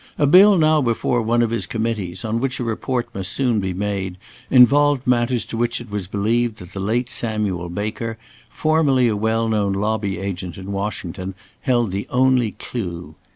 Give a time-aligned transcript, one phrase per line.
[0.17, 3.71] A bill now before one of his Committees, on which a report must soon be
[3.71, 4.17] made,
[4.49, 8.17] involved matters to which it was believed that the late Samuel Baker,
[8.49, 13.13] formerly a well known lobby agent in Washington, held the only clue.